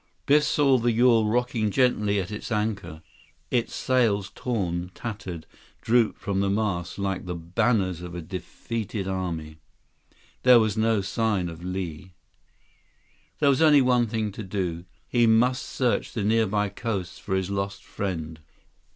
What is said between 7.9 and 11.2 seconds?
of a defeated army. There was no